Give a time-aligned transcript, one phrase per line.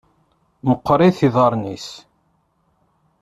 [0.67, 1.87] Meqqṛit iḍaṛṛen-is.